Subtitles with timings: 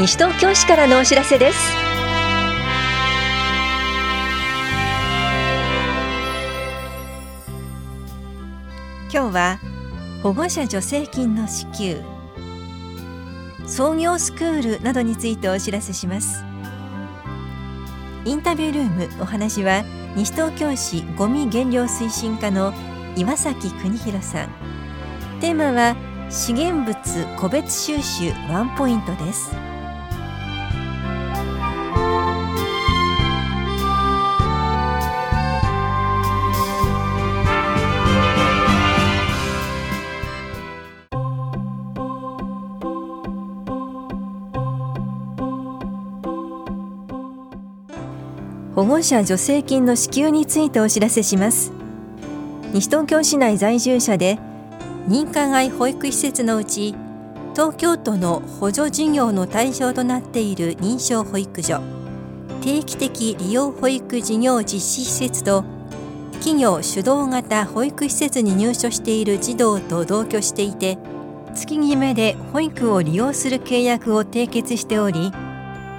[0.00, 1.58] 西東京市からのお知らせです。
[9.12, 9.58] 今日は
[10.22, 12.00] 保護者助成金の支給。
[13.66, 16.42] 創業スクールなどについてお知らせします。
[18.24, 19.84] インタビュールームお話は
[20.16, 22.72] 西東京市ごみ減量推進課の
[23.16, 24.48] 岩崎邦弘さん。
[25.42, 25.94] テーマは
[26.30, 29.54] 資源物個別収集ワンポイントです。
[48.90, 51.72] 護者助成金の支給についてお知らせします。
[52.72, 54.38] 西東京市内在住者で
[55.08, 56.94] 認可外保育施設のうち
[57.54, 61.80] 東京都の補助事業の対象となっている認証保育所
[62.60, 65.64] 定期的利用保育事業実施施設と
[66.34, 70.96] 企業主導型保育施設に入所している児童と同居していて
[71.54, 75.32] 月決めで保育を利用する契約を締結しており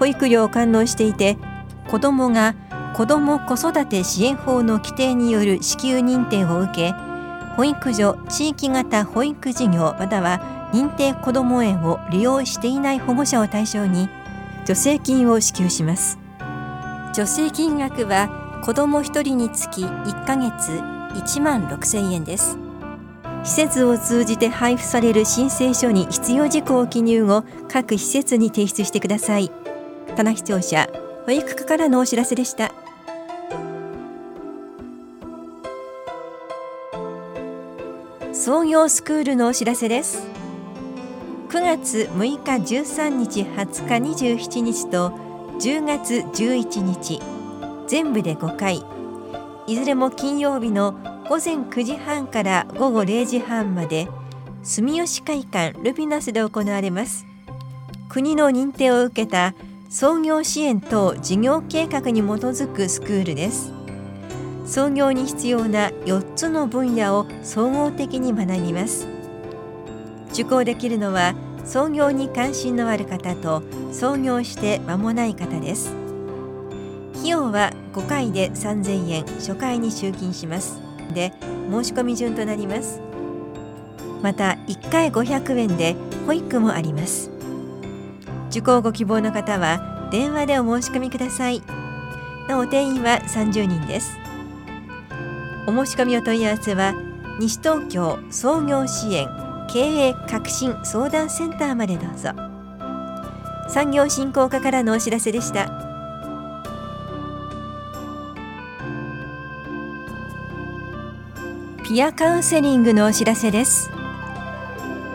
[0.00, 1.36] 保育料を完納していて
[1.88, 2.56] 子どもが
[2.96, 6.92] 子ども子育て支援法の規定による支給認定を受け
[7.54, 14.08] 保育所地域型保育事業または認定こども園を利用していない保護者を対象に
[14.60, 16.18] 助成金を支給します。
[17.12, 22.56] 助成金額は子ども1人につき1ヶ月1万6000円です。
[23.44, 29.50] 施設を通じて配布される申請書に必要事項を記入後各施設に提出してください。
[30.16, 30.88] 棚視聴者
[31.26, 32.72] 保育課からのお知らせでした。
[38.46, 40.24] 創業スクールのお知らせです。
[41.48, 45.08] 9月6日13日20日27日と
[45.58, 47.20] 10月11日
[47.88, 48.84] 全部で5回。
[49.66, 50.92] いずれも金曜日の
[51.28, 54.06] 午前9時半から午後0時半まで
[54.62, 57.26] 住吉会館ルピナスで行われます。
[58.08, 59.56] 国の認定を受けた
[59.90, 63.75] 創業支援等事業計画に基づくスクールです。
[64.66, 69.06] 創業に必要な4つの分野を総合的に学びます。
[70.32, 71.34] 受講できるのは
[71.64, 73.62] 創業に関心のある方と
[73.92, 75.94] 創業して間もない方です。
[77.14, 80.80] 費用は5回で3000円初回に集金します。
[81.14, 81.32] で
[81.70, 83.00] 申し込み順となります。
[84.20, 85.94] また1回500円で
[86.26, 87.30] 保育もあります。
[88.50, 91.62] 受講ご希望の方は電話でお申し込みください。
[92.48, 94.25] なお定員は30人です。
[95.66, 96.94] お申し込みお問い合わせは
[97.40, 99.28] 西東京創業支援
[99.68, 102.30] 経営革新相談センターまでどうぞ。
[103.68, 105.70] 産業振興課からのお知らせでした。
[111.84, 113.90] ピアカウンセリングのお知らせです。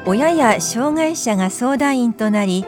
[0.06, 2.66] 親や障害者が相談員となり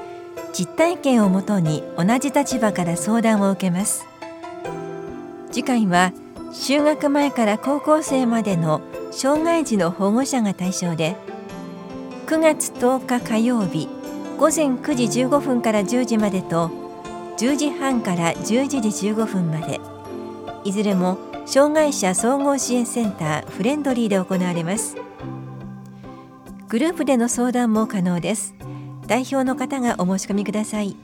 [0.54, 4.06] 実体験をもとに同じ立場から相談を受けます。
[5.52, 6.14] 次回は
[6.54, 8.82] 就学前から高校生までの
[9.12, 11.16] 障害児の保護者が対象で
[12.28, 13.90] 9月10日火曜日
[14.38, 16.70] 午前9時15分から10時までと
[17.38, 19.82] 10時半から11時15分まで
[20.64, 24.96] いずれも障害者総合支援センターフレンドリーで行われます。
[26.70, 28.56] グループでの相談も可能です。
[29.08, 30.96] 代表の方がお申し込みください。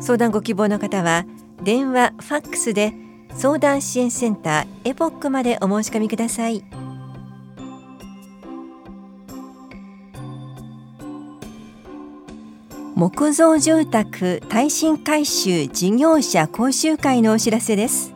[0.00, 1.26] 相談ご希望の方は
[1.62, 2.94] 電話ファックスで
[3.36, 6.64] 相談支援センターエポックまでお申し込みください。
[12.94, 18.12] 木造住宅耐震改修事業者講習会のお知らせです。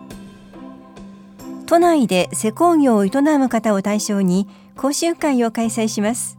[1.67, 6.37] 都内で施工業を営む方を対象に講習会を開催します。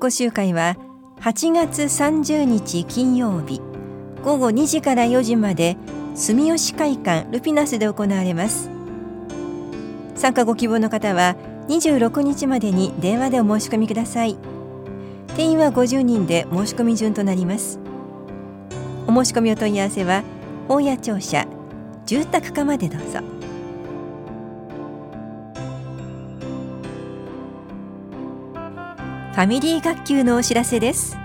[0.00, 0.76] 講習会は
[1.20, 3.60] 8月30日金曜日
[4.24, 5.76] 午後2時から4時まで
[6.18, 8.68] 住吉会館ルピナスで行われます。
[10.16, 11.36] 参加ご希望の方は
[11.68, 14.36] 26日までに電話でお申し込みください。
[15.36, 17.78] 定員は50人で申し込み順となります。
[19.06, 20.24] お申し込みお問い合わせは
[20.68, 21.46] 大谷庁舎
[22.04, 23.20] 住宅課までどうぞ。
[29.34, 31.16] ファミリー学級のお知らせです。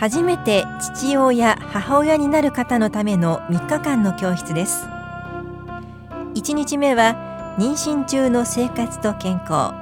[0.00, 4.86] 初めて父親母親になる方のための3日間の教室です。
[6.34, 9.74] 1日目は妊娠中の生活と健康。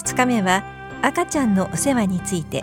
[0.00, 0.62] 2日目は
[1.02, 2.62] 赤ちゃんのお世話について。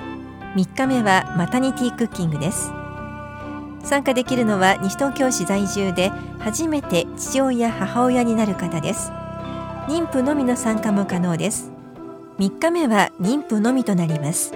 [0.55, 2.71] 3日目はマタニティクッキングです。
[3.83, 6.09] 参加できるのは西東京市在住で
[6.39, 9.11] 初めて父親母親になる方です。
[9.89, 11.69] 妊婦のみの参加も可能です。
[12.39, 14.53] 3日目は妊婦のみとなります。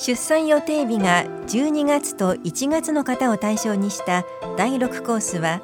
[0.00, 4.24] 出産予定日が12月と1月の方を対象にした
[4.56, 5.60] 第6コースは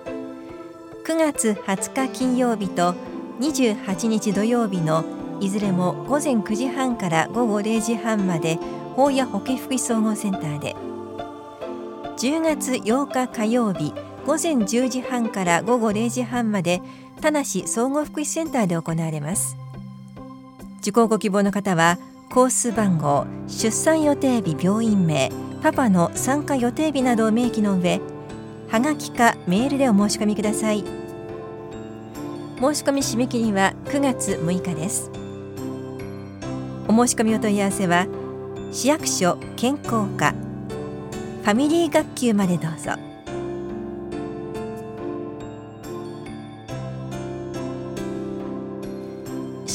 [1.06, 2.94] 9月20日金曜日と
[3.38, 5.04] 28日土曜日の
[5.40, 8.58] いずれも午前9時半から午後0時半まで
[8.96, 10.74] 法や保健福祉総合センターで。
[12.16, 13.92] 10月8日火曜日
[14.24, 16.80] 午前10時半から午後0時半まで
[17.20, 19.56] 田梨総合福祉センターで行われます。
[20.80, 21.98] 受講ご希望の方は
[22.34, 25.30] コース番号出産予定日病院名
[25.62, 28.00] パパの参加予定日などを明記の上
[28.68, 30.80] はがきかメールでお申し込みください。
[30.80, 35.12] 申し込み締め切りは9月6日です。
[36.88, 38.08] お申し込みお問い合わせは
[38.72, 43.13] 市役所健康課ファミリー学級までどうぞ。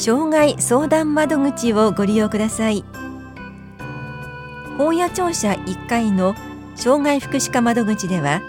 [0.02, 2.84] 障害相談窓口をご利用ください。
[4.80, 6.34] 本屋庁舎1階の
[6.74, 8.40] 障害福祉課窓口では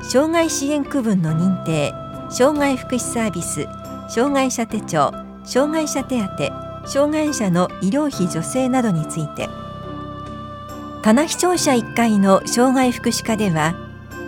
[0.00, 1.92] 障害支援区分の認定
[2.30, 3.68] 障害福祉サービス
[4.08, 5.12] 障害者手帳
[5.44, 9.50] 障害者手当障害者の医療費助成などについて
[11.02, 13.74] 棚視聴者1階の障害福祉課では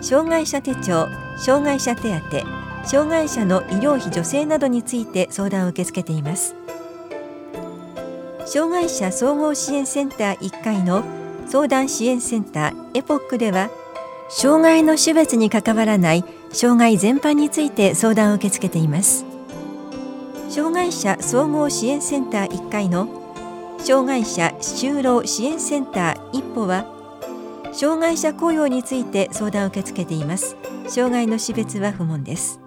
[0.03, 1.07] 障害者手帳
[1.39, 2.56] 障害者手当
[2.87, 6.55] 障害者の医療費助成などについて相談を受け付けています。
[8.45, 11.03] 障害者総合支援センター1階の
[11.47, 13.69] 相談支援センターエポックでは
[14.29, 16.23] 障害の種別に関わらない
[16.53, 19.25] 障害全般について相談を受け付けています。
[20.49, 23.09] 障害者総合支援センター1階の
[23.79, 26.85] 障害者就労支援センター一歩は
[27.73, 30.55] 障害者雇用について相談を受け付けています。
[30.87, 32.61] 障害の種別は不問です。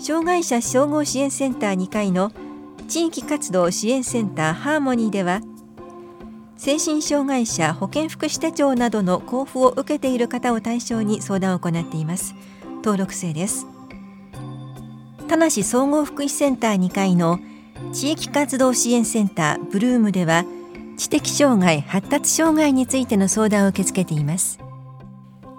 [0.00, 2.32] 障害者総合支援センター2階の
[2.88, 5.42] 地域活動支援センターハーモニーでは
[6.56, 12.34] 精神障害者保健福祉手帳などの交付を受けている方を対象に相談を行っています。
[12.82, 13.66] 登録制です。
[15.28, 17.38] 田梨総合福祉センター2階の
[17.92, 20.44] 地域活動支援センターブルームでは
[20.98, 24.58] 知的障害発達障害についての相談を受け付けています。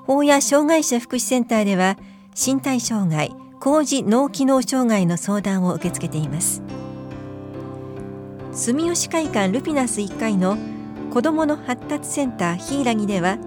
[0.05, 1.97] 法や障害者福祉センターでは
[2.35, 6.63] 身体障害工事脳機能障害の相談を受け付けています。
[8.53, 10.57] 住吉会館ルピナス1階の
[11.11, 13.37] 子どもの発達センターひいらぎでは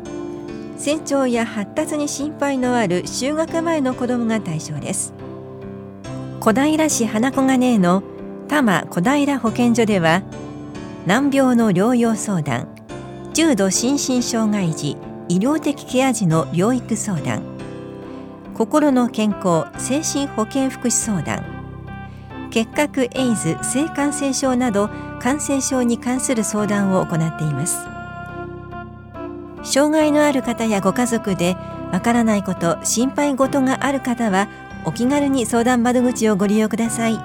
[0.78, 5.12] 成長や発達に心配のある就学前の子どもが対象です。
[6.38, 8.04] 小平市花子金の
[8.46, 10.22] 多摩小平保健所では
[11.06, 12.68] 難病の療養相談
[13.32, 14.96] 重度心身障害児
[15.28, 17.53] 医療的ケア児の療育相談
[18.54, 21.44] 心の健康精神保健福祉相談。
[22.50, 24.88] 結核エイズ性感染症など
[25.20, 27.78] 感染症に関する相談を行っています。
[29.64, 31.56] 障害のある方やご家族で
[31.92, 34.48] わからないこと心配事がある方は
[34.84, 37.18] お気軽に相談窓口をご利用ください。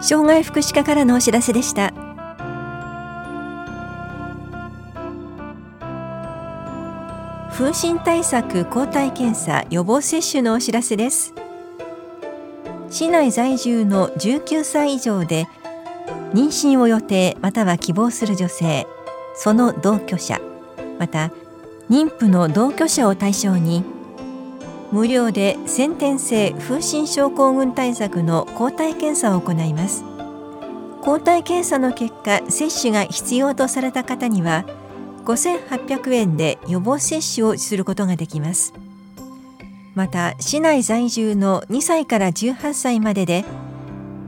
[0.00, 2.05] 障害福祉課からのお知らせでした。
[7.56, 11.32] 風疹対策抗体検査予防接種のお知らせです。
[12.90, 15.48] 市内在住の19歳以上で
[16.34, 18.86] 妊娠を予定または希望する女性
[19.34, 20.38] その同居者
[20.98, 21.32] また
[21.88, 23.82] 妊婦の同居者を対象に
[24.92, 30.04] 無料で先天性風疹症候群対策の抗体検査を行います。
[31.00, 34.66] 抗体検査の結果接種が必要とされた方には
[35.26, 38.72] 5800円で予防接種をすることができます。
[39.94, 43.44] また市内在住の2歳から18歳までで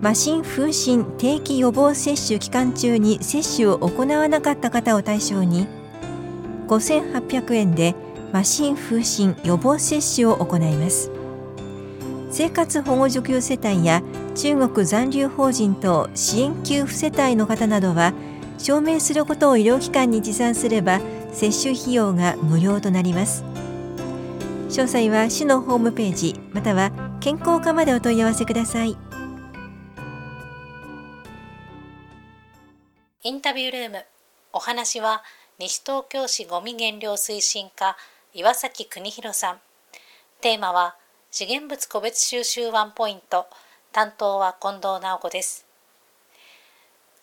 [0.02, 5.67] 麻疹風疹定期予防接種期間中に接種を行わなかった方を対象に
[6.69, 7.95] 5800円で
[8.33, 11.11] 麻疹風疹予防接種を行います。
[12.31, 14.02] 生活保護受給世帯や
[14.35, 18.12] 中国残留法人等支援給付世帯の方などは
[18.59, 21.00] 証明することを医療機関に持参すれば
[21.33, 23.45] 接種費用が無料となります。
[24.69, 28.97] 詳細は市のホームページまたは健康課までお問い合わせください。
[33.23, 34.05] インタビュールーム
[34.53, 35.23] お話は
[35.59, 37.97] 西東京市ごみ減量推進課
[38.35, 39.61] 岩崎邦弘さん。
[40.41, 40.97] テーマは
[41.31, 43.47] 資源物個別収集ワンポイント。
[43.91, 45.68] 担当は近藤直子です。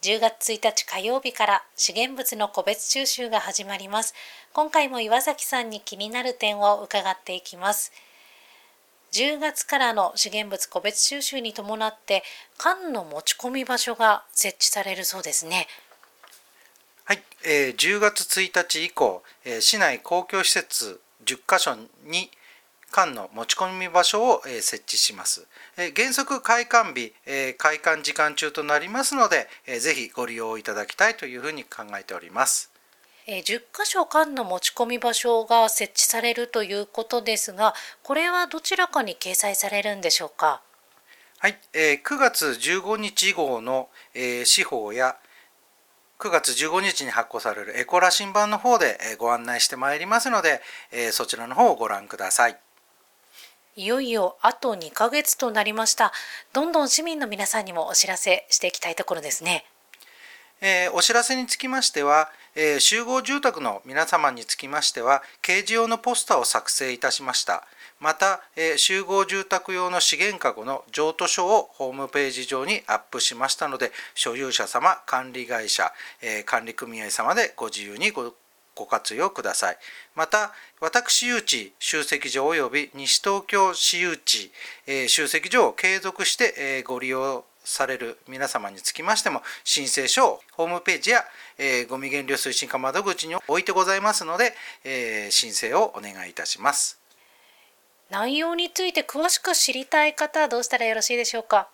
[0.05, 4.13] 10月1日火曜日から資源物の個別収集が始まります。
[4.53, 7.91] 今回も岩崎さんに気になる点を伺っていきます。
[9.13, 12.21] 10月からの資源物個別収集に伴って
[12.59, 15.65] 缶の持ち込み場所が設置されるそうですね。
[17.05, 22.29] はい、えー、10月1日以降、えー、市内公共施設10カ所に
[22.95, 25.45] 缶の持ち込み場所を、えー、設置します。
[25.75, 32.71] えー、原則開館日、えー、開館時間中となりますので、えー、ぜひご利用いただきたいというふうに考えております。
[33.27, 40.61] えー、10箇所缶の持ち込み場所が設置されるということですが、これはどちらかに掲載されるんでしょうか？
[41.39, 45.17] はい、えー、9月15日号の、えー、司法や
[46.17, 50.61] 9月15日に発行されるエコラ新版の方でご案内してまいりますので、
[50.93, 52.57] えー、そちらの方をご覧ください。
[53.77, 56.13] いよいよあと2ヶ月となりました。
[56.53, 59.65] どんどん市民の皆さんにもお知らせしていきたいところですね。
[60.61, 67.67] えー、お知らせにつきましては、えー、集合住宅の皆様につきましては、掲示用のポスターを作成いたしました。
[67.99, 75.91] また、えー、集合住宅用の資源かごの譲渡書をホームページ上にアップしましたので、所有者様、管理会社、
[76.21, 78.33] え管理組合様でご自由にご
[78.75, 79.77] ご活用ください。
[80.13, 84.51] また、私有地集積所及び西東京市有地、
[84.85, 91.23] え集積所を継続して、えご利用される皆様につきましても申請書をホームページや、
[91.57, 94.53] えー、ゴミ減量推進課窓口に置いてございますので、
[94.83, 96.99] え、申請をお願いいたします
[98.11, 101.69] 内容について詳しく知りたい方はどうしたらよろしいでしょうか？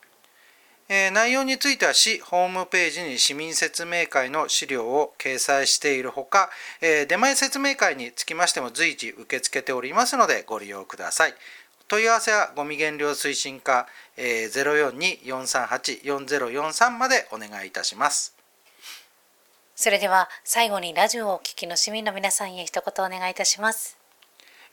[0.94, 6.50] えー、内容については市ホームページに市民説明会の資料を掲載しているほか、
[6.82, 11.34] えー、出前説明会につきましても随時受け付けておりますのでご利用ください。
[11.88, 18.36] 問い合わせはゴミ減量推進課、えー、042-438-4043までお願いいたします。
[19.78, 24.01] それでは最後にラジオをお聞きの市民の皆さんへ一言お願いいたします。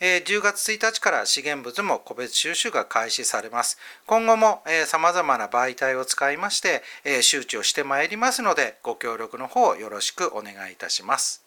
[0.01, 3.79] えー、10月1日から資源物も個別収集が開始されます。
[4.07, 11.45] 今後もさまざまな媒体を使いまして、えー、周知をしてまいりますので、ご協力の方よろしくお願いいたします。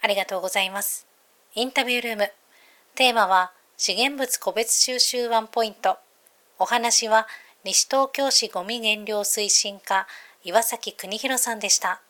[0.00, 1.06] ありがとうございます。
[1.54, 2.30] インタビュールーム。
[2.94, 5.98] テーマは資源物個別収集ワンポイント。
[6.58, 7.26] お話は
[7.64, 10.06] 西東京市ごみ減量推進課
[10.44, 12.02] 岩崎邦弘さんでした。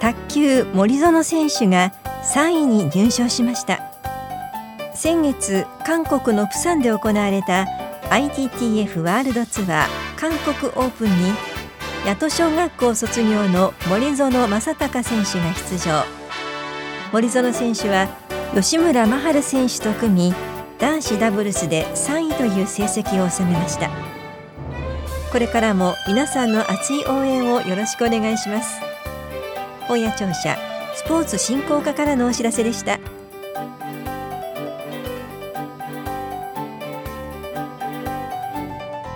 [0.00, 1.92] 卓球森園選手が
[2.34, 3.80] 3位に入賞しました。
[4.94, 7.66] 先月韓国のプサンで行われた
[8.10, 9.88] ITTF ワールドツアー
[10.18, 11.14] 韓国オープンに
[12.04, 16.04] 八戸小学校卒業の森園正孝選手が出場。
[17.12, 18.08] 森園選手は
[18.54, 20.34] 吉村真晴選手と組み
[20.78, 23.90] 男子ダブルスで3位という成績を収めました。
[25.30, 28.89] これからも皆さんの熱い応援をよろしくお願いします。
[29.90, 30.56] 本屋庁舎
[30.94, 33.00] スポーツ振興課からのお知らせでした。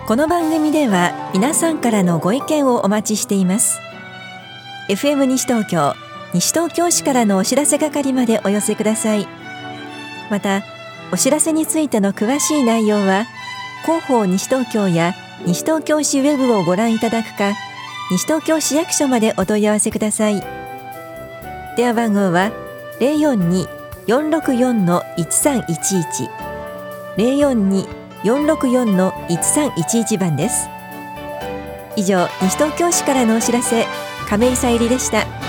[0.05, 3.79] この番組では皆さんからのご意見をお待ちしています。
[4.89, 5.95] FM 西東京
[6.33, 9.29] 西東京市からのお知らせ係までお寄せください。
[10.29, 10.61] また
[11.13, 13.25] お知らせについての詳しい内容は
[13.85, 15.13] 広報西東京や
[15.45, 17.53] 西東京市ウェブをご覧いただくか
[18.11, 20.54] 西東京市役所までお問い合わせください。
[21.75, 22.51] 電話番号は
[24.07, 26.29] 042-464-1311
[27.17, 30.67] 042 464-1311番です。
[31.95, 33.85] 以上西東京市からのお知らせ
[34.27, 35.44] 亀井さゆりでした。